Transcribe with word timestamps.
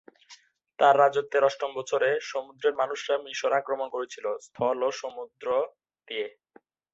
তাঁর 0.79 0.95
রাজত্বের 0.99 1.43
অষ্টম 1.43 1.71
বছরে, 1.75 2.09
সমুদ্রের 2.31 2.73
মানুষরা 2.73 3.15
মিশর 3.25 3.51
আক্রমণ 3.53 3.87
করেছিল 3.95 4.25
স্থল 4.45 4.77
ও 4.83 4.89
সমুদ্র 5.01 5.47
দিয়ে। 6.07 6.27